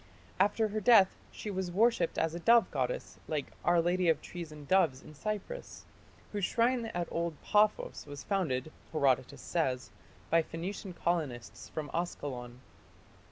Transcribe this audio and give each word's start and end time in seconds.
After 0.39 0.69
her 0.69 0.81
death 0.81 1.15
she 1.31 1.51
was 1.51 1.69
worshipped 1.71 2.17
as 2.17 2.33
a 2.33 2.39
dove 2.39 2.71
goddess 2.71 3.19
like 3.27 3.51
"Our 3.63 3.79
Lady 3.79 4.09
of 4.09 4.19
Trees 4.19 4.51
and 4.51 4.67
Doves" 4.67 5.03
in 5.03 5.13
Cyprus, 5.13 5.85
whose 6.31 6.43
shrine 6.43 6.87
at 6.87 7.07
old 7.11 7.39
Paphos 7.43 8.07
was 8.07 8.23
founded, 8.23 8.71
Herodotus 8.91 9.43
says, 9.43 9.91
by 10.31 10.41
Phoenician 10.41 10.93
colonists 10.93 11.69
from 11.69 11.91
Askalon. 11.93 12.61